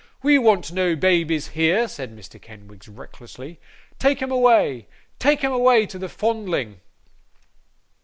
[0.23, 2.41] We want no babies here,' said Mr.
[2.41, 3.59] Kenwigs recklessly.
[3.99, 4.87] 'Take 'em away,
[5.19, 6.81] take 'em away to the Fondling!